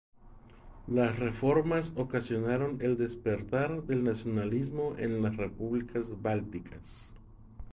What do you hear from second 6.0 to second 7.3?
bálticas.